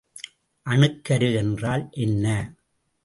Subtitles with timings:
[0.65, 2.25] அணுக்கரு என்றால் என்ன?